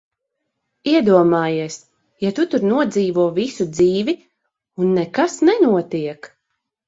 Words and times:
Iedomājies, 0.91 1.75
ja 2.25 2.31
tu 2.39 2.45
tur 2.53 2.65
nodzīvo 2.69 3.25
visu 3.37 3.67
dzīvi, 3.79 4.15
un 4.85 4.89
nekas 5.01 5.37
nenotiek! 5.51 6.31